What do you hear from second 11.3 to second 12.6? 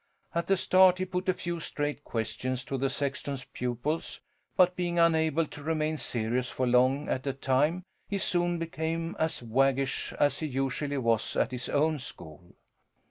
at his own school.